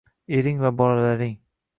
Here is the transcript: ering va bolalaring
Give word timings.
ering 0.37 0.57
va 0.63 0.71
bolalaring 0.79 1.35